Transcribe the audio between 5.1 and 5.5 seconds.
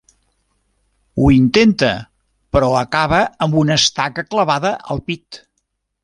pit.